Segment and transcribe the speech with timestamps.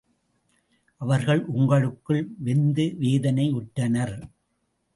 [1.01, 4.15] அவர்கள் உள்ளுக்குள் வெந்து வேதனை உற்றனர்.